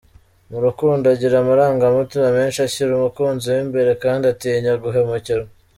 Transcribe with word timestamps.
Mu 0.51 0.57
rukundo 0.65 1.03
agira 1.13 1.35
amarangamutima 1.39 2.27
menshi, 2.37 2.59
ashyira 2.67 2.91
umukunzi 2.95 3.45
we 3.53 3.59
imbere 3.65 3.91
kandi 4.03 4.23
atinya 4.33 4.73
guhemukirwa. 4.85 5.49